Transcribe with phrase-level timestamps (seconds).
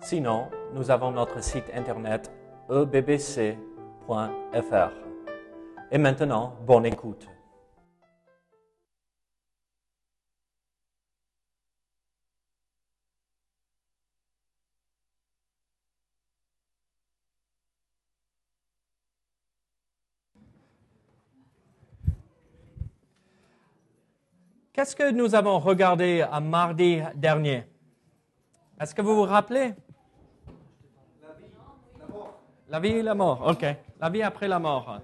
[0.00, 2.30] Sinon, nous avons notre site internet
[2.70, 3.58] ebbc.fr.
[5.90, 7.28] Et maintenant, bonne écoute.
[24.78, 27.64] Qu'est-ce que nous avons regardé à mardi dernier?
[28.80, 29.74] Est-ce que vous vous rappelez
[31.20, 31.50] La vie,
[31.98, 32.40] la mort.
[32.70, 33.64] La vie et la mort, ok.
[33.98, 35.00] La vie après la mort.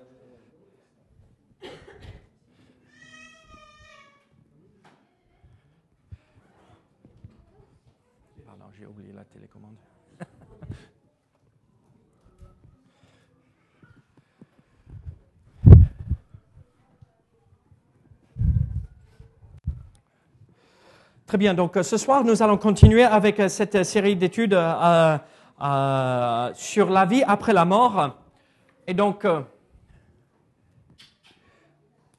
[8.45, 9.77] Pardon, j'ai oublié la télécommande.
[21.27, 25.17] Très bien, donc ce soir, nous allons continuer avec cette série d'études euh,
[25.61, 28.17] euh, sur la vie après la mort.
[28.87, 29.43] Et donc, euh,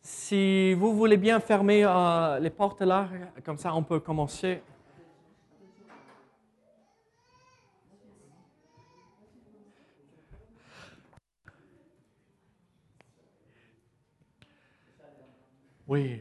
[0.01, 3.09] si vous voulez bien fermer euh, les portes là,
[3.43, 4.61] comme ça on peut commencer.
[15.87, 16.19] Oui,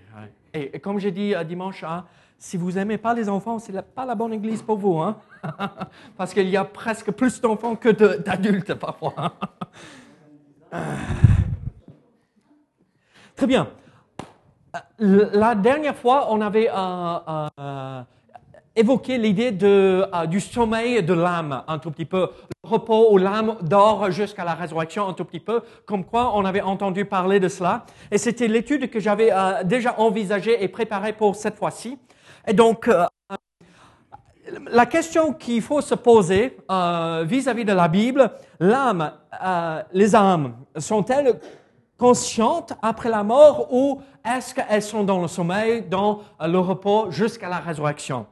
[0.53, 2.05] et, comme j'ai dit dimanche, hein,
[2.37, 4.99] si vous n'aimez pas les enfants, ce n'est pas la bonne église pour vous.
[4.99, 5.17] Hein?
[6.17, 9.35] Parce qu'il y a presque plus d'enfants que d'adultes parfois.
[13.37, 13.69] Très bien.
[15.01, 17.19] Euh, La dernière fois, on avait euh,
[17.61, 18.03] euh,
[18.77, 22.31] évoqué l'idée du sommeil de l'âme un tout petit peu.
[22.65, 25.63] Le repos où l'âme dort jusqu'à la résurrection un tout petit peu.
[25.85, 27.87] Comme quoi, on avait entendu parler de cela.
[28.11, 29.31] Et c'était l'étude que j'avais
[29.65, 31.99] déjà envisagée et préparée pour cette fois-ci.
[32.47, 32.89] Et donc,
[34.71, 40.55] la question qu'il faut se poser euh, vis-à-vis de la Bible, l'âme, euh, les âmes,
[40.77, 41.39] sont-elles
[41.99, 47.49] conscientes après la mort ou est-ce qu'elles sont dans le sommeil, dans le repos jusqu'à
[47.49, 48.27] la résurrection?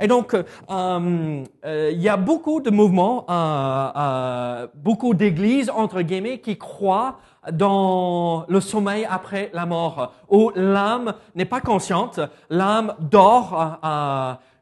[0.00, 3.26] Et donc, euh, il y a beaucoup de mouvements,
[4.74, 7.18] beaucoup d'églises, entre guillemets, qui croient
[7.52, 12.18] dans le sommeil après la mort, où l'âme n'est pas consciente,
[12.50, 13.78] l'âme dort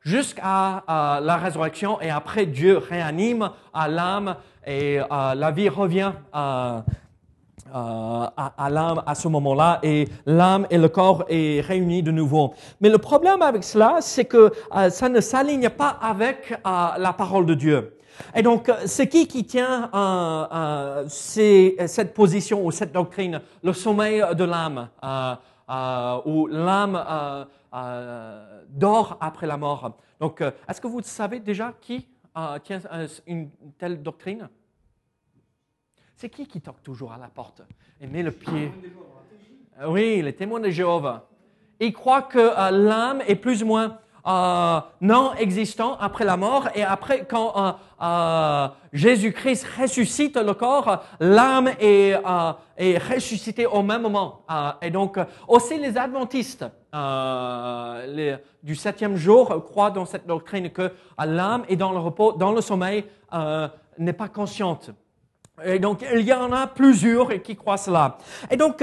[0.05, 4.37] jusqu'à euh, la résurrection et après Dieu réanime à l'âme
[4.67, 6.81] et euh, la vie revient euh,
[7.75, 12.11] euh, à, à l'âme à ce moment-là et l'âme et le corps est réunis de
[12.11, 12.55] nouveau.
[12.81, 14.53] Mais le problème avec cela, c'est que
[14.91, 17.97] ça ne s'aligne pas avec la parole de Dieu.
[18.35, 23.73] Et donc, c'est qui qui tient euh, euh, ces- cette position ou cette doctrine, le
[23.73, 27.01] sommeil de l'âme, euh, où l'âme
[28.73, 29.99] dort après la mort.
[30.19, 32.09] Donc, euh, est-ce que vous savez déjà qui
[32.65, 34.49] tient euh, une telle doctrine?
[36.17, 37.63] C'est qui qui toque toujours à la porte
[38.01, 38.73] et met le pied?
[39.81, 41.29] Euh, Oui, les témoins de Jéhovah.
[41.81, 46.85] Ils croient que l'âme est plus ou moins euh, non existant après la mort et
[46.85, 47.73] après quand euh,
[48.03, 52.15] euh, Jésus-Christ ressuscite le corps, l'âme est,
[53.13, 54.45] ressuscitée au même moment.
[54.81, 55.19] Et donc
[55.49, 56.65] aussi les adventistes
[58.63, 62.61] du septième jour croient dans cette doctrine que l'âme est dans le repos, dans le
[62.61, 63.05] sommeil,
[63.99, 64.91] n'est pas consciente.
[65.65, 68.19] Et donc, il y en a plusieurs qui croient cela.
[68.51, 68.83] Et donc,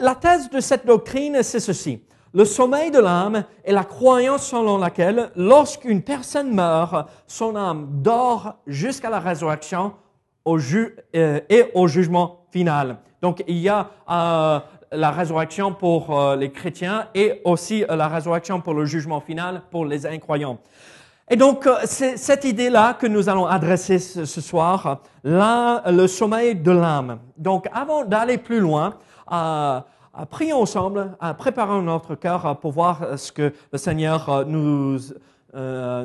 [0.00, 2.02] la thèse de cette doctrine, c'est ceci.
[2.32, 8.54] Le sommeil de l'âme est la croyance selon laquelle, lorsqu'une personne meurt, son âme dort
[8.68, 9.94] jusqu'à la résurrection
[10.46, 12.98] euh, et au jugement final.
[13.20, 14.60] Donc, il y a euh,
[14.92, 19.84] la résurrection pour euh, les chrétiens et aussi la résurrection pour le jugement final pour
[19.84, 20.58] les incroyants.
[21.28, 26.54] Et donc, c'est cette idée-là que nous allons adresser ce, ce soir, là, le sommeil
[26.54, 27.18] de l'âme.
[27.36, 28.94] Donc, avant d'aller plus loin,
[30.18, 34.28] euh, prions ensemble, euh, préparons notre cœur euh, pour voir euh, ce que le Seigneur
[34.28, 34.98] euh, nous,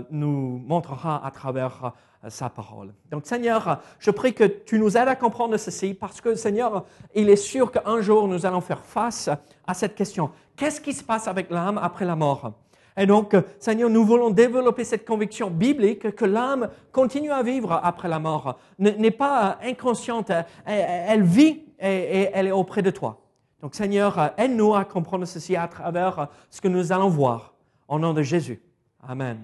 [0.09, 1.93] nous montrera à travers
[2.27, 2.91] sa parole.
[3.11, 7.29] Donc, Seigneur, je prie que tu nous aides à comprendre ceci, parce que, Seigneur, il
[7.29, 9.29] est sûr qu'un jour, nous allons faire face
[9.67, 10.31] à cette question.
[10.55, 12.53] Qu'est-ce qui se passe avec l'âme après la mort?
[12.97, 18.07] Et donc, Seigneur, nous voulons développer cette conviction biblique que l'âme continue à vivre après
[18.07, 20.31] la mort, n'est pas inconsciente,
[20.65, 23.24] elle, vit et, elle est auprès de toi.
[23.61, 27.53] Donc, Seigneur, aide-nous à comprendre ceci à travers ce que nous allons voir.
[27.87, 28.61] Au nom de Jésus.
[29.07, 29.39] Amen.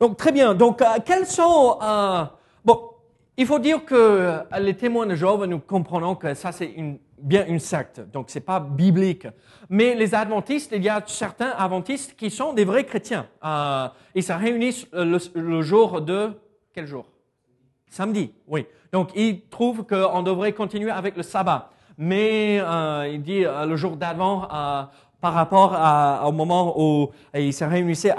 [0.00, 0.54] Donc, très bien.
[0.54, 1.78] Donc, quels sont...
[2.64, 2.90] bon,
[3.36, 6.74] il faut dire que les témoins de Jéhovah, nous comprenons que ça, c'est
[7.20, 9.26] bien une secte, donc c'est pas biblique.
[9.68, 13.28] Mais les adventistes, il y a certains adventistes qui sont des vrais chrétiens.
[13.44, 16.30] Euh, ils se réunissent le, jour de
[16.72, 17.06] quel jour?
[17.88, 18.66] Samedi, oui.
[18.92, 21.70] Donc ils trouvent qu'on devrait continuer avec le sabbat.
[21.98, 24.84] Mais euh, il dit euh, le jour d'avant, euh,
[25.20, 25.76] par rapport
[26.28, 28.14] au moment où ils se réunissaient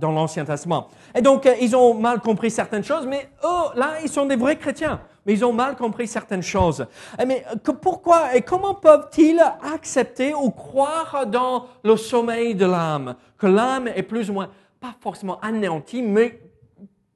[0.00, 0.88] dans l'Ancien Testament.
[1.14, 4.56] Et donc, ils ont mal compris certaines choses, mais eux, là, ils sont des vrais
[4.56, 6.86] chrétiens mais ils ont mal compris certaines choses.
[7.18, 7.44] Eh, mais
[7.80, 9.40] pourquoi et comment peuvent-ils
[9.72, 14.94] accepter ou croire dans le sommeil de l'âme, que l'âme est plus ou moins, pas
[15.00, 16.40] forcément anéantie, mais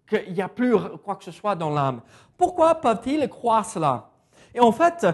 [0.09, 2.01] qu'il n'y a plus quoi que ce soit dans l'âme
[2.37, 4.11] Pourquoi peuvent-ils croire cela?
[4.55, 5.07] Et en fait,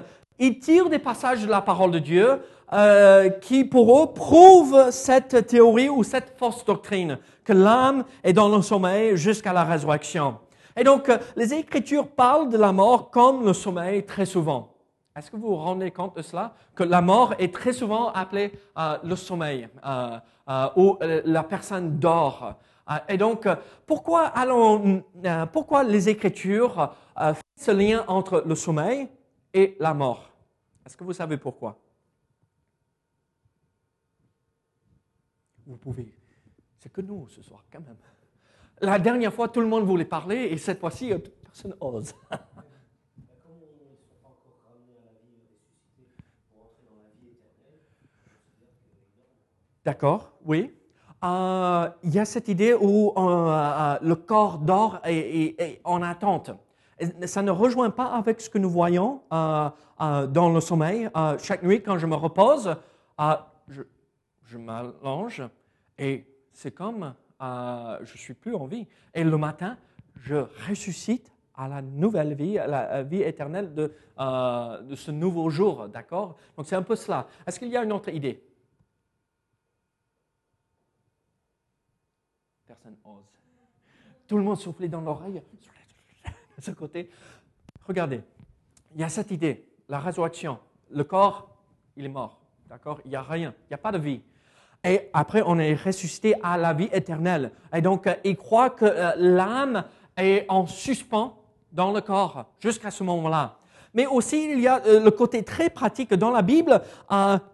[0.42, 2.40] ils tirent des passages de la parole de Dieu
[2.72, 8.48] euh, qui, pour eux, prouvent cette théorie ou cette fausse doctrine, que l'âme est dans
[8.48, 10.38] le sommeil jusqu'à la résurrection.
[10.76, 14.74] Et donc, euh, les Écritures parlent de la mort comme le sommeil très souvent.
[15.16, 16.54] Est-ce que vous vous rendez compte de cela?
[16.74, 19.68] Que la mort est très souvent appelée euh, le sommeil,
[20.74, 22.54] où la personne dort.
[23.08, 23.46] et donc,
[23.86, 25.04] pourquoi, allons,
[25.52, 29.06] pourquoi les Écritures font ce lien entre le sommeil
[29.54, 30.31] et la mort?
[30.84, 31.79] Est-ce que vous savez pourquoi?
[35.67, 36.14] Vous pouvez.
[36.79, 37.96] C'est que nous ce soir, quand même.
[38.81, 41.12] La dernière fois, tout le monde voulait parler et cette fois-ci,
[41.43, 42.12] personne n'ose.
[49.85, 50.73] D'accord, oui.
[51.25, 56.50] Euh, il y a cette idée où euh, euh, le corps dort et, en attente.
[57.26, 61.08] Ça ne rejoint pas avec ce que nous voyons dans le sommeil.
[61.38, 62.75] chaque nuit, quand je me repose,
[63.69, 63.82] je,
[64.44, 65.43] je m'allonge
[65.99, 68.87] et c'est comme je suis plus en vie.
[69.14, 69.76] Et le matin,
[70.16, 70.37] je
[70.69, 76.37] ressuscite à la nouvelle vie, à la vie éternelle de, euh, ce nouveau jour, d'accord?
[76.56, 77.26] Donc c'est un peu cela.
[77.46, 78.43] Est-ce qu'il y a une autre idée?
[82.66, 83.25] Personne ose.
[84.26, 85.43] Tout le monde souffle dans l'oreille,
[86.58, 87.10] ce côté.
[87.87, 88.20] Regardez,
[88.94, 90.58] il y a cette idée, la résurrection.
[90.90, 91.49] Le corps,
[91.96, 93.00] il est mort, d'accord?
[93.04, 94.20] Il n'y a rien, il n'y a pas de vie
[94.84, 97.52] et après on est ressuscité à la vie éternelle.
[97.75, 99.84] Et donc, euh, il croit que euh, l'âme
[100.16, 101.38] est en suspens
[101.72, 103.56] dans le corps jusqu'à ce moment-là.
[103.94, 106.81] Mais aussi, il y a euh, le côté très pratique dans la Bible.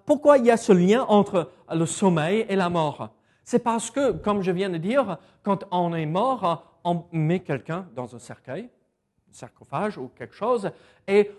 [0.06, 3.10] pourquoi il y a ce lien entre le sommeil et la mort?
[3.44, 7.86] C'est parce que, comme je viens de dire, quand on est mort, on met quelqu'un
[7.94, 8.68] dans un cercueil,
[9.30, 10.70] sarcophage ou quelque chose,
[11.06, 11.30] et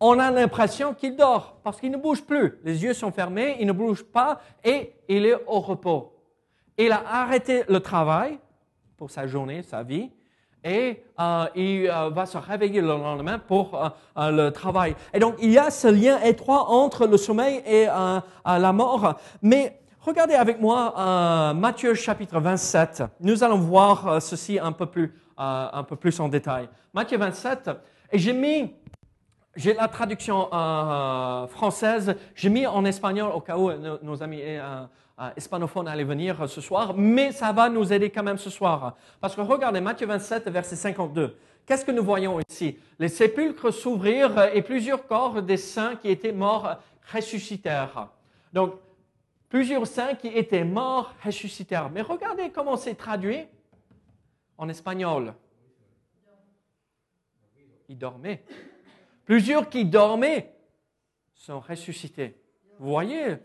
[0.00, 2.58] on a l'impression qu'il dort parce qu'il ne bouge plus.
[2.64, 6.12] Les yeux sont fermés, il ne bouge pas et il est au repos.
[6.76, 8.38] Il a arrêté le travail
[8.96, 10.10] pour sa journée, sa vie,
[10.64, 14.96] et euh, il euh, va se réveiller le lendemain pour euh, le travail.
[15.12, 19.14] Et donc, il y a ce lien étroit entre le sommeil et la mort.
[19.42, 23.04] Mais regardez avec moi Matthieu chapitre 27.
[23.20, 26.68] Nous allons voir ceci un peu plus, un peu plus en détail.
[26.92, 27.70] Matthieu 27,
[28.12, 28.72] et j'ai mis
[29.56, 32.16] j'ai la traduction euh, française.
[32.34, 33.70] J'ai mis en espagnol au cas où
[34.02, 34.84] nos, amis euh,
[35.20, 38.96] euh, hispanophones allaient venir ce soir, mais ça va nous aider quand même ce soir.
[39.20, 41.36] Parce que regardez Matthieu 27, verset 52.
[41.66, 42.78] Qu'est-ce que nous voyons ici?
[42.98, 46.76] Les sépulcres s'ouvrirent et plusieurs corps des saints qui étaient morts
[47.12, 48.08] ressuscitèrent.
[48.52, 48.74] Donc,
[49.48, 51.90] plusieurs saints qui étaient morts ressuscitèrent.
[51.90, 53.46] Mais regardez comment c'est traduit
[54.58, 55.34] en espagnol.
[57.88, 58.44] Ils dormaient.
[59.24, 60.54] Plusieurs qui dormaient
[61.34, 62.36] sont ressuscités.
[62.78, 63.36] Vous voyez?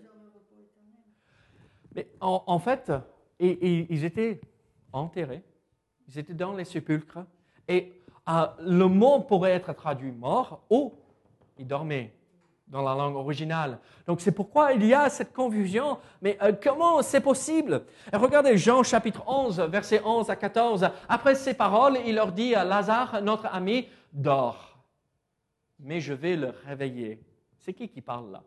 [1.96, 2.92] Mais en, fait,
[3.40, 4.40] ils étaient
[4.94, 5.44] enterrés,
[6.08, 7.26] ils étaient dans les sépulcres,
[7.68, 7.94] et
[8.30, 10.94] euh, le mot pourrait être traduit mort ou
[11.58, 12.14] ils dormaient
[12.70, 13.80] dans la langue originale.
[14.08, 15.98] Donc c'est pourquoi il y a cette confusion.
[16.22, 17.84] Mais euh, comment c'est possible?
[18.14, 20.90] Regardez Jean chapitre 11, versets 11 à 14.
[21.08, 24.70] Après ces paroles, il leur dit Lazare, notre ami, dort
[25.80, 27.20] mais je vais le réveiller.
[27.58, 28.44] C'est qui qui parle là?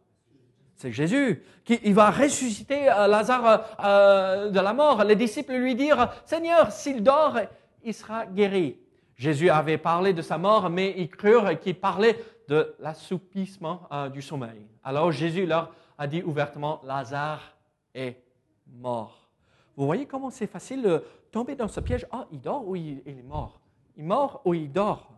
[0.77, 1.43] C'est Jésus.
[1.65, 5.05] Qui, il va ressusciter euh, Lazare euh, de la mort.
[5.05, 7.39] Les disciples lui dirent, Seigneur, s'il dort,
[7.85, 8.79] il sera guéri.
[9.15, 12.19] Jésus avait parlé de sa mort, mais ils crurent qu'il parlait
[12.53, 14.67] de l'assoupissement euh, du sommeil.
[14.85, 17.57] Alors Jésus leur a dit ouvertement, Lazare
[17.95, 18.23] est
[18.67, 19.31] mort.
[19.75, 22.07] Vous voyez comment c'est facile de tomber dans ce piège.
[22.13, 23.59] Ah, il dort ou il, est mort?
[23.97, 25.11] Il est mort ou il dort?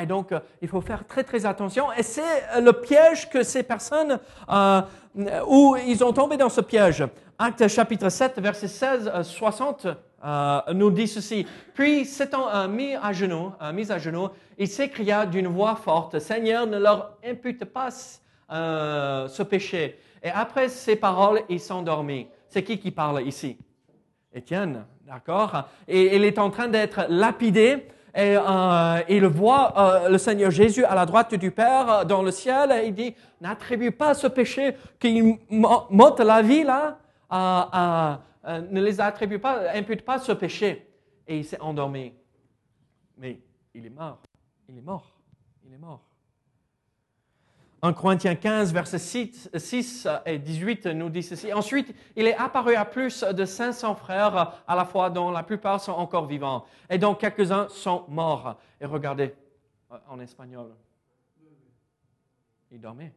[0.00, 1.92] Et donc, euh, il faut faire très très attention.
[1.92, 2.22] Et c'est
[2.54, 4.82] euh, le piège que ces personnes, euh,
[5.48, 7.04] où ils ont tombé dans ce piège.
[7.38, 9.88] Acte chapitre 7, verset 16, 60,
[10.72, 11.46] nous dit ceci.
[11.74, 16.78] Puis, s'étant mis à genoux, mis à genoux, il s'écria d'une voix forte, Seigneur, ne
[16.78, 19.98] leur impute pas ce péché.
[20.22, 22.28] Et après ces paroles, il s'endormit.
[22.48, 23.58] C'est qui qui parle ici?
[24.32, 25.64] Étienne, d'accord?
[25.88, 27.88] Et il est en train d'être lapidé.
[28.16, 32.22] Et euh, il voit euh, le Seigneur Jésus à la droite du Père euh, dans
[32.22, 36.98] le ciel et il dit, n'attribue pas ce péché qui monte la vie là,
[38.46, 40.88] ne les attribue pas, impute pas ce péché.
[41.26, 42.12] Et il s'est endormi.
[43.18, 43.40] Mais
[43.74, 44.20] il est mort.
[44.68, 45.10] Il est mort.
[45.66, 46.02] Il est mort.
[47.84, 51.52] En Corinthiens 15, versets 6, et 18 nous dit ceci.
[51.52, 55.82] Ensuite, il est apparu à plus de 500 frères à la fois, dont la plupart
[55.82, 56.64] sont encore vivants.
[56.88, 58.58] Et dont quelques-uns sont morts.
[58.80, 59.34] Et regardez,
[59.92, 60.70] euh, en espagnol,
[62.70, 63.12] il dormait.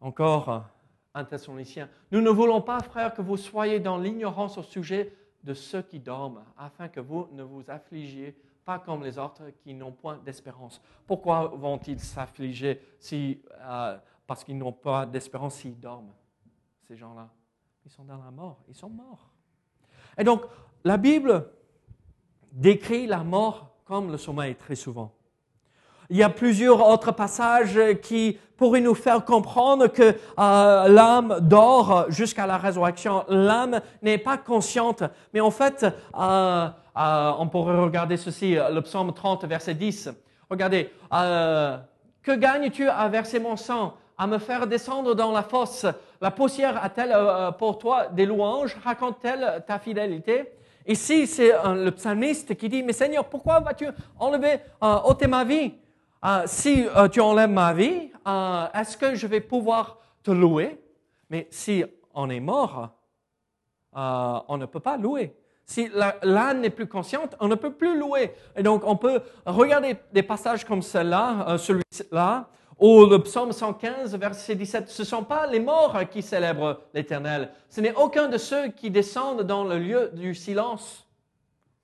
[0.00, 0.64] Encore
[1.12, 1.88] un Thessalonicien.
[2.12, 5.98] Nous ne voulons pas, frères, que vous soyez dans l'ignorance au sujet de ceux qui
[5.98, 10.80] dorment, afin que vous ne vous affligiez pas comme les autres qui n'ont point d'espérance.
[11.06, 16.12] Pourquoi vont-ils s'affliger si, euh, parce qu'ils n'ont pas d'espérance s'ils dorment,
[16.86, 17.28] ces gens-là?
[17.84, 19.30] Ils sont dans la mort, ils sont morts.
[20.16, 20.42] Et donc,
[20.84, 21.48] la Bible
[22.52, 25.12] décrit la mort comme le sommeil très souvent.
[26.10, 32.10] Il y a plusieurs autres passages qui pourraient nous faire comprendre que euh, l'âme dort
[32.10, 33.24] jusqu'à la résurrection.
[33.28, 35.02] L'âme n'est pas consciente,
[35.32, 40.10] mais en fait, euh, euh, on pourrait regarder ceci, le psaume 30, verset 10.
[40.50, 45.86] Regardez, que gagnes-tu à verser mon sang, à me faire descendre dans la fosse?
[46.20, 47.16] La poussière a-t-elle
[47.58, 48.76] pour toi des louanges?
[48.84, 50.52] Raconte-t-elle ta fidélité?
[50.86, 53.86] Ici, c'est le psalmiste qui dit, mais Seigneur, pourquoi vas-tu
[54.18, 55.72] enlever, ôter ma vie?
[56.24, 60.80] Euh, si euh, tu enlèves ma vie, euh, est-ce que je vais pouvoir te louer?
[61.28, 61.84] Mais si
[62.14, 62.90] on est mort,
[63.92, 65.34] on ne peut pas louer.
[65.64, 65.88] Si
[66.22, 68.32] l'âne n'est plus consciente, on ne peut plus louer.
[68.56, 74.56] Et donc, on peut regarder des passages comme celui-là, celui-là, ou le psaume 115, verset
[74.56, 74.88] 17.
[74.88, 77.50] Ce ne sont pas les morts qui célèbrent l'Éternel.
[77.68, 81.06] Ce n'est aucun de ceux qui descendent dans le lieu du silence.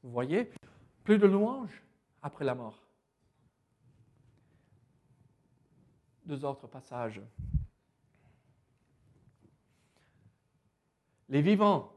[0.03, 0.51] Vous voyez,
[1.05, 1.83] plus de louanges
[2.23, 2.83] après la mort.
[6.29, 7.23] deux autres passages.
[11.31, 11.93] Les vivants,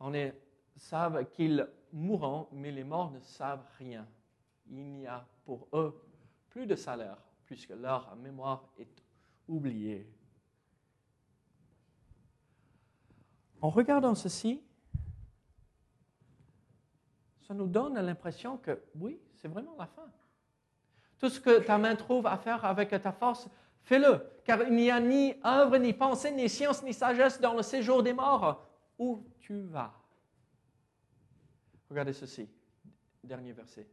[0.00, 0.34] on est,
[0.76, 4.06] savent qu'ils mourront, mais les morts ne savent rien.
[4.68, 6.02] Il n'y a pour eux
[6.50, 9.02] plus de salaire, puisque leur mémoire est
[9.48, 10.06] oubliée.
[13.60, 14.62] En regardant ceci,
[17.46, 20.10] ça nous donne l'impression que oui, c'est vraiment la fin.
[21.18, 23.48] Tout ce que ta main trouve à faire avec ta force,
[23.82, 27.62] fais-le, car il n'y a ni œuvre, ni pensée, ni science, ni sagesse dans le
[27.62, 28.65] séjour des morts.
[28.98, 29.92] Où tu vas
[31.88, 32.48] Regardez ceci,
[33.22, 33.86] dernier verset.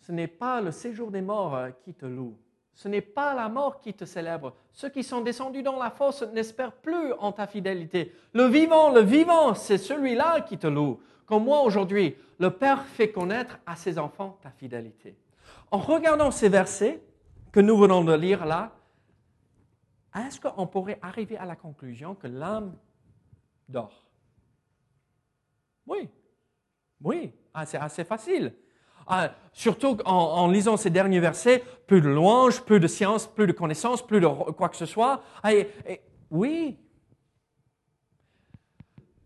[0.00, 2.36] Ce n'est pas le séjour des morts qui te loue.
[2.74, 4.54] Ce n'est pas la mort qui te célèbre.
[4.72, 8.12] Ceux qui sont descendus dans la fosse n'espèrent plus en ta fidélité.
[8.32, 11.00] Le vivant, le vivant, c'est celui-là qui te loue.
[11.26, 15.16] Comme moi aujourd'hui, le Père fait connaître à ses enfants ta fidélité.
[15.70, 17.02] En regardant ces versets
[17.52, 18.72] que nous venons de lire là,
[20.14, 22.76] est-ce qu'on pourrait arriver à la conclusion que l'âme
[23.68, 24.06] dort?
[25.86, 26.08] Oui,
[27.02, 28.54] oui, ah, c'est assez facile.
[29.06, 33.52] Ah, surtout en, lisant ces derniers versets, plus de louanges, plus de science, plus de
[33.52, 35.22] connaissances, plus de quoi que ce soit.
[35.42, 35.50] Ah,
[36.30, 36.78] oui,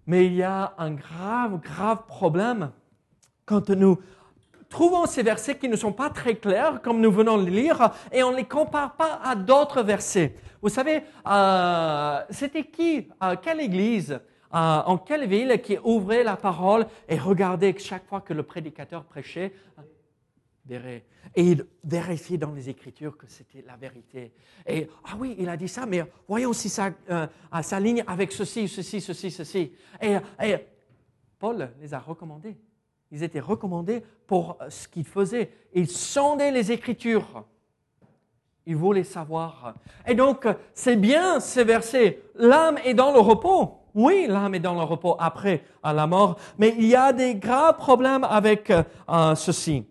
[0.06, 2.70] mais il y a un grave, grave problème
[3.44, 3.98] quand nous
[4.68, 7.90] trouvons ces versets qui ne sont pas très clairs, comme nous venons de les lire,
[8.12, 10.34] et on ne les compare pas à d'autres versets.
[10.62, 14.18] Vous savez, euh, c'était qui, euh, quelle église, euh,
[14.52, 19.52] en quelle ville qui ouvrait la parole et regardait chaque fois que le prédicateur prêchait
[20.70, 21.02] et
[21.36, 24.32] il vérifiait dans les Écritures que c'était la vérité.
[24.66, 27.26] Et, ah oui, il a dit ça, mais voyons si ça euh,
[27.62, 29.72] s'aligne avec ceci, ceci, ceci, ceci.
[30.00, 30.16] Et,
[31.38, 32.56] Paul les a recommandés.
[33.10, 35.50] Ils étaient recommandés pour ce qu'ils faisaient.
[35.72, 37.44] Ils sondaient les Écritures.
[38.66, 39.74] Ils voulaient savoir.
[40.06, 42.22] Et donc, c'est bien ces versets.
[42.34, 43.78] L'âme est dans le repos.
[43.94, 47.76] Oui, l'âme est dans le repos après la mort, mais il y a des graves
[47.76, 49.86] problèmes avec euh, ceci.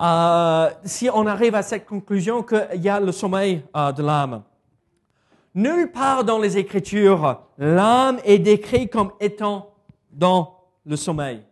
[0.00, 4.42] Euh, si on arrive à cette conclusion qu'il y a le sommeil euh, de l'âme.
[5.54, 9.72] Nulle part dans les Écritures, l'âme est décrite comme étant
[10.10, 11.44] dans le sommeil.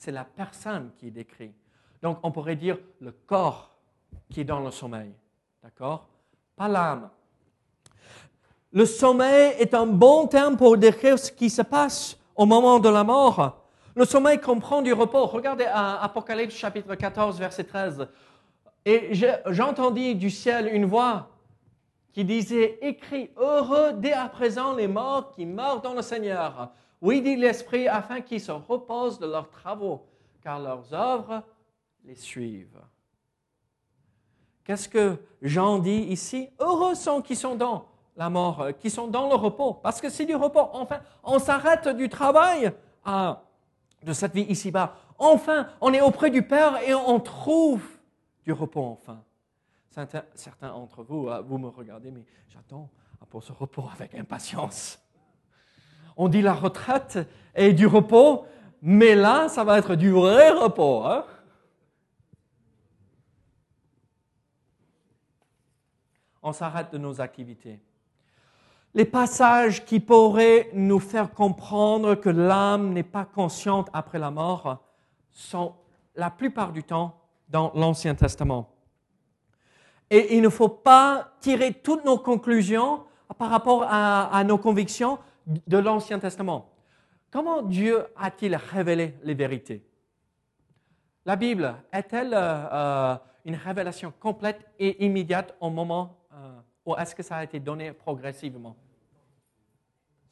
[0.00, 1.54] C'est la personne qui est décrite.
[2.00, 3.70] Donc on pourrait dire le corps
[4.30, 5.12] qui est dans le sommeil.
[5.62, 6.08] D'accord?
[6.56, 7.10] Pas l'âme.
[8.72, 12.88] Le sommeil est un bon terme pour décrire ce qui se passe au moment de
[12.88, 13.62] la mort.
[13.94, 15.26] Le sommeil comprend du repos.
[15.26, 18.08] Regardez Apocalypse chapitre 14, verset 13.
[18.86, 19.10] Et
[19.48, 21.28] j'entendis du ciel une voix
[22.14, 26.70] qui disait, écrit, heureux dès à présent les morts qui meurent dans le Seigneur.
[27.00, 30.06] Oui, dit l'Esprit, afin qu'ils se reposent de leurs travaux,
[30.42, 31.42] car leurs œuvres
[32.04, 32.80] les suivent.
[34.64, 36.48] Qu'est-ce que Jean dit ici?
[36.58, 40.10] Heureux sont qui sont dans la mort, euh, qui sont dans le repos, parce que
[40.10, 40.68] c'est du repos.
[40.72, 42.72] Enfin, on s'arrête du travail
[44.02, 44.94] de cette vie ici-bas.
[45.18, 47.82] Enfin, on est auprès du Père et on trouve
[48.44, 49.22] du repos enfin.
[49.90, 52.88] Certains, certains d'entre vous, euh, vous me regardez, mais j'attends
[53.28, 54.98] pour ce repos avec impatience.
[56.16, 57.18] On dit la retraite
[57.54, 58.44] et du repos,
[58.82, 61.04] mais là, ça va être du vrai repos.
[61.04, 61.24] Hein?
[66.42, 67.80] On s'arrête de nos activités.
[68.94, 74.82] Les passages qui pourraient nous faire comprendre que l'âme n'est pas consciente après la mort
[75.30, 75.74] sont
[76.16, 78.68] la plupart du temps dans l'Ancien Testament.
[80.10, 83.04] Et il ne faut pas tirer toutes nos conclusions
[83.38, 85.18] par rapport à, nos convictions
[85.66, 86.70] de l'Ancien Testament.
[87.30, 89.84] Comment Dieu a-t-il révélé les vérités?
[91.26, 97.14] La Bible est-elle euh, euh, une révélation complète et immédiate au moment euh, ou est-ce
[97.14, 98.76] que ça a été donné progressivement?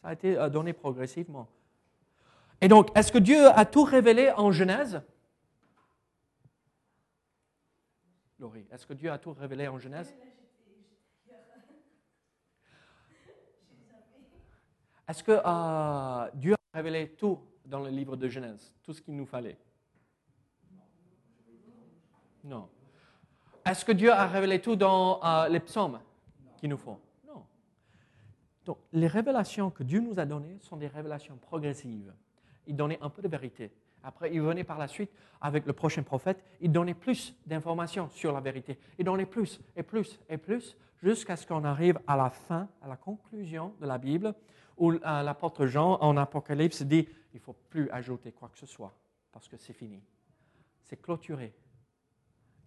[0.03, 1.49] Ça a été donné progressivement.
[2.61, 5.03] Et donc, est-ce que Dieu a tout révélé en Genèse?
[8.39, 10.15] Laurie, est-ce que Dieu a tout révélé en Genèse?
[15.09, 19.17] Est-ce que euh, Dieu a révélé tout dans le livre de Genèse, tout ce qu'il
[19.17, 19.57] nous fallait?
[22.45, 22.69] Non.
[23.65, 26.01] Est-ce que Dieu a révélé tout dans euh, les psaumes
[26.59, 27.01] qu'il nous faut?
[27.27, 27.45] Non.
[28.67, 32.13] Donc, les révélations que Dieu nous a données sont des révélations progressives.
[32.67, 33.73] Il donnait un peu de vérité.
[34.03, 38.33] Après, il venait par la suite avec le prochain prophète, il donnait plus d'informations sur
[38.33, 38.79] la vérité.
[38.99, 42.89] Il donnait plus et plus et plus jusqu'à ce qu'on arrive à la fin, à
[42.89, 44.35] la conclusion de la Bible,
[44.79, 48.67] où euh, l'apôtre Jean en Apocalypse dit, il ne faut plus ajouter quoi que ce
[48.67, 48.93] soit,
[49.33, 50.01] parce que c'est fini.
[50.85, 51.53] C'est clôturé.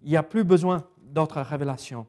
[0.02, 2.06] Il n'y a plus besoin d'autres révélations.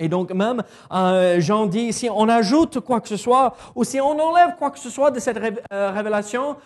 [0.00, 0.62] Et donc même,
[0.92, 4.70] euh, Jean dit, si on ajoute quoi que ce soit, ou si on enlève quoi
[4.70, 5.38] que ce soit de cette
[5.72, 6.56] euh, révélation,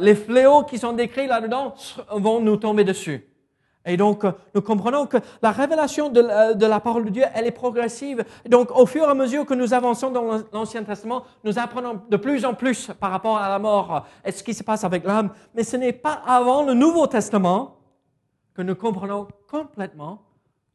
[0.00, 1.74] les fléaux qui sont décrits là-dedans
[2.12, 3.26] vont nous tomber dessus.
[3.86, 7.52] Et donc, nous comprenons que la révélation de, de, la parole de Dieu, elle est
[7.52, 8.24] progressive.
[8.48, 12.16] Donc, au fur et à mesure que nous avançons dans l'Ancien Testament, nous apprenons de
[12.16, 15.30] plus en plus par rapport à la mort et ce qui se passe avec l'âme.
[15.54, 17.76] Mais ce n'est pas avant le Nouveau Testament
[18.54, 20.22] que nous comprenons complètement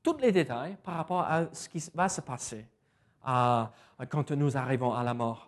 [0.02, 2.66] tous les détails par rapport à ce qui va se passer
[3.24, 5.48] quand nous arrivons à la mort.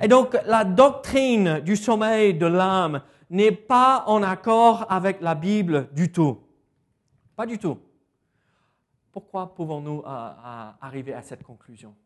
[0.00, 3.00] Et donc, la doctrine du sommeil de l'âme
[3.30, 6.38] n'est pas en accord avec la Bible du tout.
[7.40, 7.78] Pas du tout.
[9.12, 11.96] Pourquoi pouvons-nous arriver à cette conclusion?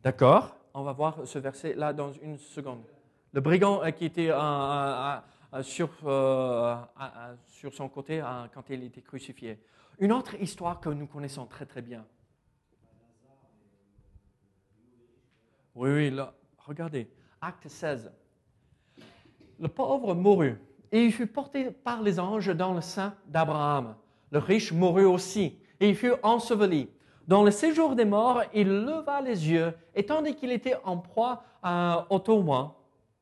[0.00, 2.84] D'accord, on va voir ce verset là dans une seconde.
[3.32, 6.76] Le brigand euh, qui était euh, sur, euh,
[7.46, 8.22] sur son côté
[8.54, 9.58] quand il était crucifié.
[9.98, 12.06] Une autre histoire que nous connaissons très très bien.
[15.74, 17.10] Oui, oui, là, regardez,
[17.40, 18.12] acte 16.
[19.58, 20.56] Le pauvre mourut
[20.92, 23.94] et il fut porté par les anges dans le sein d'Abraham.
[24.30, 26.88] Le riche mourut aussi et il fut enseveli.
[27.26, 31.42] Dans le séjour des morts, il leva les yeux et tandis qu'il était en proie
[32.10, 32.74] au tourment,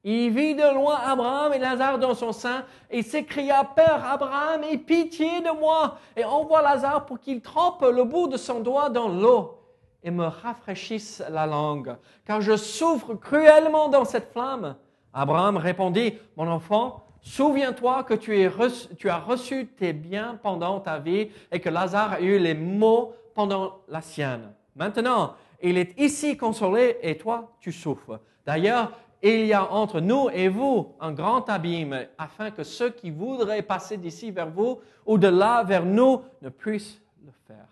[0.04, 4.78] il vit de loin Abraham et Lazare dans son sein et s'écria, Père Abraham, aie
[4.78, 9.08] pitié de moi et envoie Lazare pour qu'il trempe le bout de son doigt dans
[9.08, 9.60] l'eau
[10.02, 11.96] et me rafraîchisse la langue,
[12.26, 14.74] car je souffre cruellement dans cette flamme.
[15.14, 21.60] Abraham répondit, Mon enfant, souviens-toi que tu, as reçu tes biens pendant ta vie et
[21.60, 24.52] que Lazare a eu les maux pendant la sienne.
[24.76, 28.20] Maintenant, il est ici consolé et toi, tu souffres.
[28.44, 33.10] D'ailleurs, il y a entre nous et vous un grand abîme, afin que ceux qui
[33.10, 37.68] voudraient passer d'ici vers vous ou de là vers nous ne puissent le faire.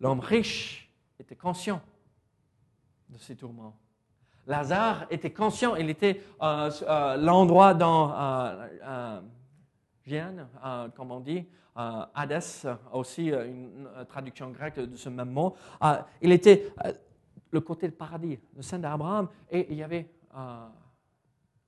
[0.00, 1.80] L'homme riche était conscient
[3.08, 3.74] de ses tourments.
[4.46, 9.20] Lazare était conscient, il était euh, euh, l'endroit dans, euh,
[10.64, 15.56] euh, comme on dit, Hadès, aussi une traduction grecque de ce même mot.
[16.22, 16.72] il était
[17.50, 20.70] le côté du paradis, le sein d'Abraham, et il y avait un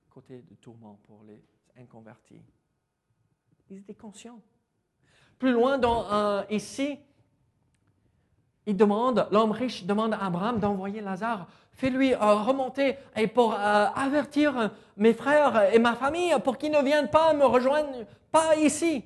[0.09, 1.43] côté de tourment pour les
[1.77, 2.41] inconvertis.
[3.69, 4.41] Ils étaient conscients.
[5.37, 5.79] Plus loin
[6.49, 6.97] ici,
[8.69, 11.47] il demande, l'homme riche demande à Abraham d'envoyer Lazare.
[11.71, 16.83] Fais-lui euh, remonter et pour euh, avertir mes frères et ma famille pour qu'ils ne
[16.83, 19.03] viennent pas me rejoindre, pas ici,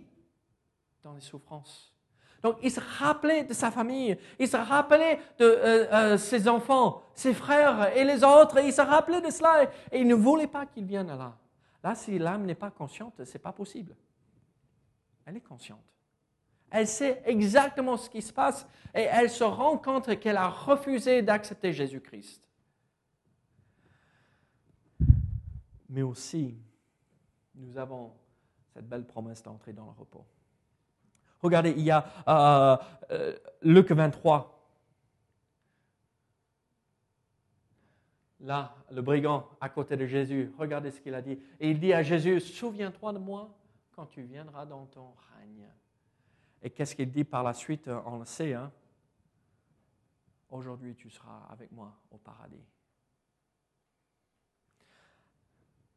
[1.02, 1.94] dans les souffrances.
[2.42, 7.34] Donc il se rappelait de sa famille, il se rappelait de euh, ses enfants, ses
[7.34, 10.66] frères et les autres, et il se rappelait de cela et il ne voulait pas
[10.66, 11.38] qu'ils viennent là.
[11.82, 13.96] Là, si l'âme n'est pas consciente, ce n'est pas possible.
[15.26, 15.93] Elle est consciente.
[16.74, 21.22] Elle sait exactement ce qui se passe et elle se rend compte qu'elle a refusé
[21.22, 22.42] d'accepter Jésus-Christ.
[25.88, 26.58] Mais aussi,
[27.54, 28.12] nous avons
[28.74, 30.26] cette belle promesse d'entrer dans le repos.
[31.44, 32.78] Regardez, il y a euh,
[33.12, 34.50] euh, Luc 23.
[38.40, 41.40] Là, le brigand à côté de Jésus, regardez ce qu'il a dit.
[41.60, 43.56] Et il dit à Jésus, souviens-toi de moi
[43.92, 45.70] quand tu viendras dans ton règne.
[46.64, 47.90] Et qu'est-ce qu'il dit par la suite?
[48.06, 48.54] On le sait.
[48.54, 48.72] Hein?
[50.50, 52.64] Aujourd'hui, tu seras avec moi au paradis.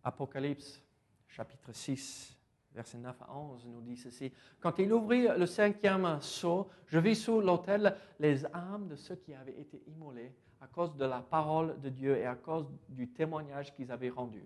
[0.02, 0.82] Apocalypse,
[1.28, 2.36] chapitre 6,
[2.72, 4.32] verset 9 à 11, nous dit ceci.
[4.60, 9.34] Quand il ouvrit le cinquième sceau, je vis sous l'autel les âmes de ceux qui
[9.34, 13.72] avaient été immolés à cause de la parole de Dieu et à cause du témoignage
[13.74, 14.42] qu'ils avaient rendu.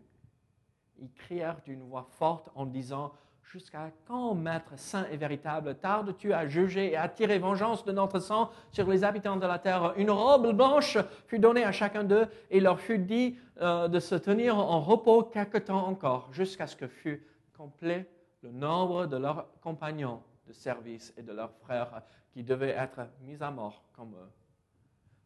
[0.98, 3.12] Ils crièrent d'une voix forte en disant,
[3.52, 8.20] Jusqu'à quand, Maître saint et véritable, tardes-tu à juger et à tirer vengeance de notre
[8.20, 9.92] sang sur les habitants de la terre?
[9.96, 14.14] Une robe blanche fut donnée à chacun d'eux et leur fut dit euh, de se
[14.14, 18.08] tenir en repos quelque temps encore, jusqu'à ce que fût complet
[18.42, 23.42] le nombre de leurs compagnons de service et de leurs frères qui devaient être mis
[23.42, 24.30] à mort comme eux.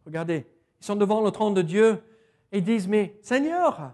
[0.07, 0.47] Regardez,
[0.81, 2.03] ils sont devant le trône de Dieu
[2.51, 3.93] et disent, mais Seigneur,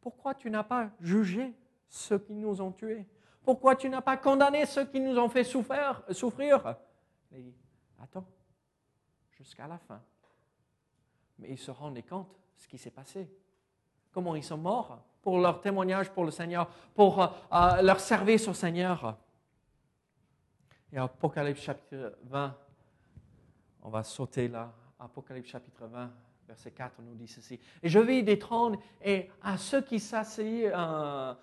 [0.00, 1.52] pourquoi tu n'as pas jugé
[1.88, 3.08] ceux qui nous ont tués?
[3.46, 6.02] Pourquoi tu n'as pas condamné ceux qui nous ont fait souffrir,
[7.30, 7.54] Il dit,
[8.02, 8.26] attends,
[9.30, 10.02] jusqu'à la fin.
[11.38, 13.30] Mais ils se rendaient compte de ce qui s'est passé.
[14.10, 18.48] Comment ils sont morts pour leur témoignage pour le Seigneur, pour euh, euh, leur service
[18.48, 19.16] au Seigneur.
[20.92, 22.56] Et Apocalypse chapitre 20,
[23.82, 24.72] on va sauter là.
[24.98, 26.10] Apocalypse chapitre 20,
[26.48, 27.60] verset 4 nous dit ceci.
[27.80, 31.34] Et je vis des trônes et à ceux qui s'assirent, euh,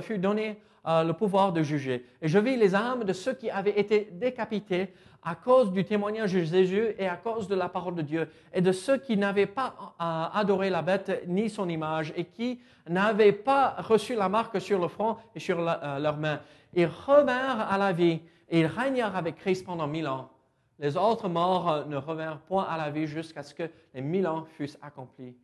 [0.00, 2.06] fut donné le pouvoir de juger.
[2.22, 6.32] Et je vis les âmes de ceux qui avaient été décapités à cause du témoignage
[6.32, 9.46] de Jésus et à cause de la parole de Dieu, et de ceux qui n'avaient
[9.46, 14.60] pas euh, adoré la bête ni son image, et qui n'avaient pas reçu la marque
[14.60, 16.40] sur le front et sur euh, leurs mains.
[16.72, 20.30] Ils revinrent à la vie, et ils régnèrent avec Christ pendant mille ans.
[20.78, 24.26] Les autres morts euh, ne revinrent point à la vie jusqu'à ce que les mille
[24.26, 25.36] ans fussent accomplis.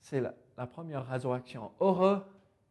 [0.00, 1.70] C'est la, la première résurrection.
[1.80, 2.22] Heureux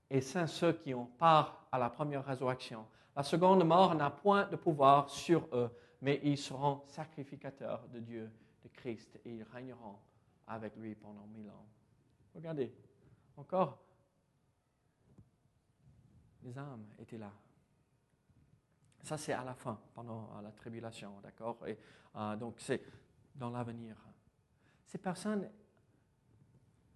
[0.10, 2.86] et saints ceux qui ont part à la première résurrection.
[3.15, 5.70] La seconde mort n'a point de pouvoir sur eux,
[6.02, 8.32] mais ils seront sacrificateurs de Dieu,
[8.63, 9.98] de Christ, et ils régneront
[10.48, 11.65] avec lui pendant mille ans.
[12.36, 12.74] Regardez,
[13.36, 13.80] encore,
[16.43, 17.32] les âmes étaient là.
[19.04, 21.65] Ça, c'est à la fin, pendant la tribulation, d'accord?
[21.67, 21.78] Et
[22.15, 22.82] euh, donc, c'est
[23.36, 23.96] dans l'avenir.
[24.86, 25.50] Ces personnes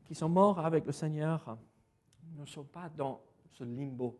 [0.05, 1.57] qui sont mortes avec le Seigneur,
[2.41, 3.21] ne sont pas dans
[3.53, 4.19] ce limbo.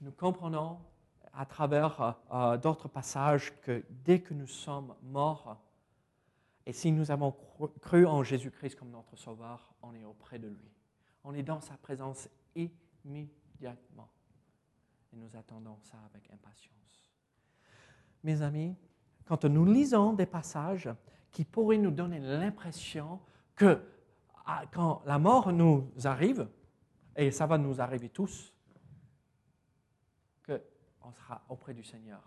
[0.00, 0.78] Nous comprenons
[1.32, 5.56] à travers euh, euh, d'autres passages que dès que nous sommes morts,
[6.66, 7.34] et si nous avons
[7.80, 10.70] cru en Jésus-Christ comme notre Sauveur, on est auprès de lui.
[11.24, 14.08] On est dans sa présence immédiatement.
[15.12, 16.74] Et nous attendons ça avec impatience.
[18.22, 18.76] Mes amis,
[19.24, 20.90] quand nous lisons des passages
[21.30, 23.20] qui pourraient nous donner l'impression
[23.54, 23.80] que
[24.72, 26.48] quand la mort nous arrive,
[27.16, 28.54] et ça va nous arriver tous,
[30.46, 32.22] qu'on sera auprès du Seigneur.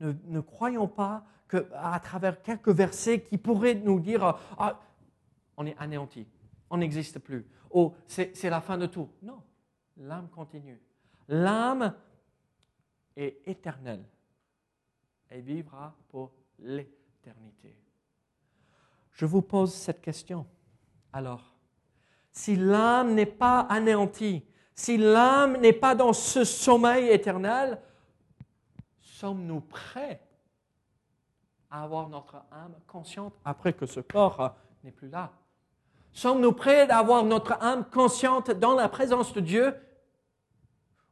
[0.00, 4.80] Ne, croyons pas qu'à travers quelques versets qui pourraient nous dire ah,
[5.56, 6.26] on est anéanti,
[6.70, 9.10] on n'existe plus, ou c'est la fin de tout.
[9.22, 9.42] Non,
[9.98, 10.80] l'âme continue.
[11.28, 11.94] L'âme
[13.14, 14.04] est éternelle
[15.30, 17.76] et vivra pour l'éternité.
[19.12, 20.46] Je vous pose cette question.
[21.12, 21.59] Alors,
[22.32, 27.80] si l'âme n'est pas anéantie, si l'âme n'est pas dans ce sommeil éternel,
[29.00, 30.20] sommes-nous prêts
[31.70, 35.32] à avoir notre âme consciente après que ce corps n'est plus là?
[36.12, 39.74] Sommes-nous prêts à avoir notre âme consciente dans la présence de Dieu?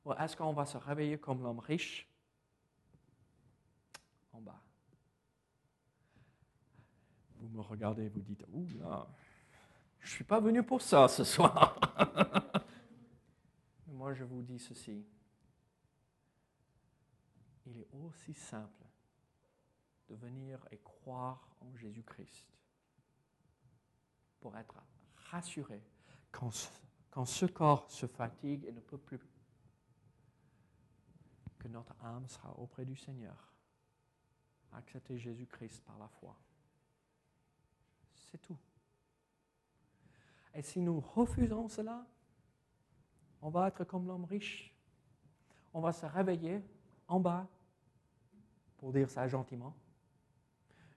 [0.05, 2.09] Ou est-ce qu'on va se réveiller comme l'homme riche?
[4.33, 4.61] En bas.
[7.37, 9.07] Vous me regardez, vous dites, ouh là,
[10.01, 11.79] je ne suis pas venu pour ça ce soir.
[13.89, 15.05] Moi, je vous dis ceci.
[17.67, 18.87] Il est aussi simple
[20.09, 22.47] de venir et croire en Jésus-Christ
[24.41, 24.77] pour être
[25.31, 25.83] rassuré
[26.31, 26.51] quand,
[27.11, 29.19] quand ce corps se fatigue et ne peut plus,
[31.59, 33.53] que notre âme sera auprès du Seigneur.
[34.73, 36.37] Accepter Jésus-Christ par la foi.
[38.15, 38.59] C'est tout.
[40.55, 42.07] Et si nous refusons cela,
[43.41, 44.75] on va être comme l'homme riche.
[45.73, 46.63] On va se réveiller
[47.07, 47.47] en bas,
[48.79, 49.75] pour dire ça gentiment.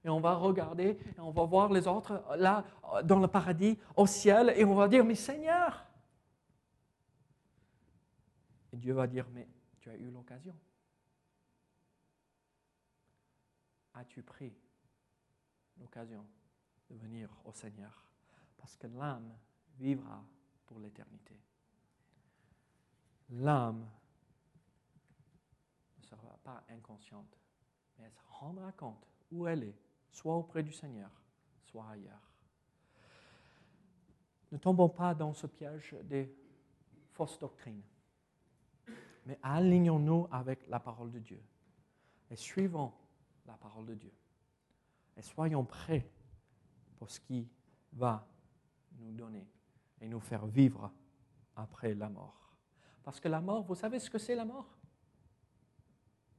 [0.04, 2.66] Et on va regarder et on va voir les autres là,
[3.04, 5.86] dans le paradis, au ciel, et on va dire, mais Seigneur.
[8.74, 9.48] Et Dieu va dire, mais
[9.80, 10.58] tu as eu l'occasion.
[13.94, 14.56] As-tu pris
[15.78, 16.26] l'occasion
[16.90, 18.04] de venir au Seigneur?
[18.62, 19.36] Parce que l'âme
[19.80, 20.24] vivra
[20.67, 21.41] pour l'éternité.
[23.32, 23.89] L'âme
[25.97, 27.38] ne sera pas inconsciente,
[27.97, 29.80] mais elle se rendra compte où elle est,
[30.12, 31.10] soit auprès du Seigneur,
[31.63, 32.32] soit ailleurs.
[34.52, 36.32] Ne tombons pas dans ce piège des
[37.13, 37.82] fausses doctrines,
[39.26, 41.41] mais alignons-nous avec la parole de Dieu
[42.30, 42.93] et suivons
[43.47, 44.13] la parole de Dieu.
[45.17, 46.10] Et soyons prêts
[46.97, 47.50] pour ce qui
[47.93, 48.31] va
[49.02, 49.48] nous donner
[50.00, 50.92] et nous faire vivre
[51.56, 52.56] après la mort.
[53.04, 54.78] Parce que la mort, vous savez ce que c'est la mort?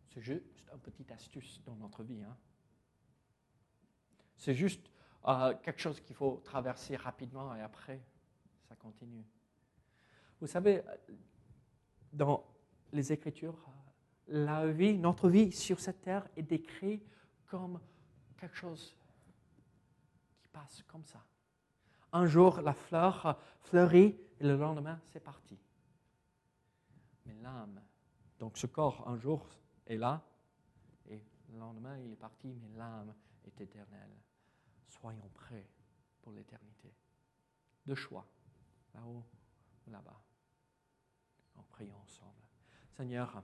[0.08, 2.22] C'est juste une petite astuce dans notre vie.
[2.22, 2.36] Hein?
[4.36, 4.90] C'est juste
[5.26, 8.02] euh, quelque chose qu'il faut traverser rapidement et après,
[8.68, 9.24] ça continue.
[10.40, 10.82] Vous savez,
[12.12, 12.44] dans
[12.92, 13.58] les Écritures,
[14.28, 17.06] la vie, notre vie sur cette terre est décrite
[17.46, 17.80] comme
[18.36, 18.96] quelque chose
[20.40, 21.24] qui passe comme ça.
[22.12, 25.58] Un jour, la fleur fleurit et le lendemain, c'est parti.
[27.24, 27.80] Mais l'âme,
[28.38, 29.48] donc ce corps, un jour,
[29.86, 30.22] est là
[31.08, 34.16] et le lendemain, il est parti, mais l'âme est éternelle.
[34.88, 35.68] Soyons prêts
[36.20, 36.92] pour l'éternité.
[37.86, 38.26] De choix,
[38.94, 39.24] là-haut
[39.86, 40.22] ou là-bas.
[41.56, 42.42] En priant ensemble.
[42.96, 43.42] Seigneur,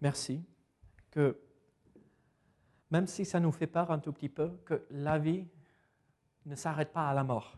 [0.00, 0.42] merci
[1.10, 1.38] que
[2.90, 5.46] même si ça nous fait peur un tout petit peu, que la vie
[6.50, 7.56] ne s'arrête pas à la mort.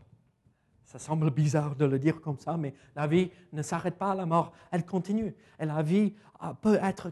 [0.85, 4.15] Ça semble bizarre de le dire comme ça, mais la vie ne s'arrête pas à
[4.15, 5.35] la mort, elle continue.
[5.59, 7.11] Et la vie euh, peut être,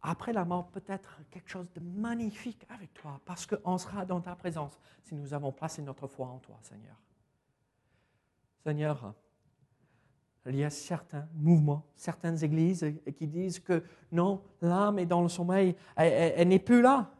[0.00, 4.34] après la mort, peut-être quelque chose de magnifique avec toi, parce qu'on sera dans ta
[4.34, 6.96] présence si nous avons placé notre foi en toi, Seigneur.
[8.64, 9.14] Seigneur,
[10.46, 15.28] il y a certains mouvements, certaines églises qui disent que non, l'âme est dans le
[15.28, 17.10] sommeil, elle n'est plus là,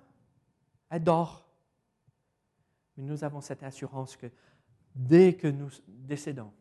[0.88, 1.49] elle dort.
[2.96, 4.31] Mais nous avons cette assurance que
[4.94, 6.53] dès que nous décédons,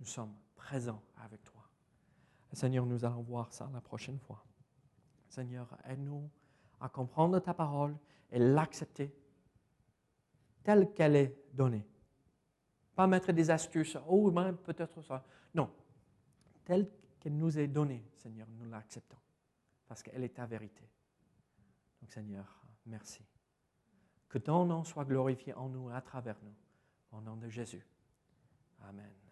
[0.00, 1.56] nous sommes présents avec toi.
[2.52, 4.42] Seigneur, nous allons voir ça la prochaine fois.
[5.28, 6.30] Seigneur, aide-nous
[6.80, 7.94] à comprendre ta parole
[8.30, 9.14] et l'accepter
[10.64, 11.86] telle qu'elle est donnée.
[12.94, 15.24] Pas mettre des astuces, oh, même peut-être ça.
[15.54, 15.70] Non,
[16.64, 19.18] telle qu'elle nous est donnée, Seigneur, nous l'acceptons,
[19.86, 20.88] parce qu'elle est ta vérité.
[22.00, 23.22] Donc, Seigneur, merci.
[24.28, 26.54] Que ton nom soit glorifié en nous, à travers nous.
[27.16, 27.86] Au nom de Jésus.
[28.82, 29.25] Amen.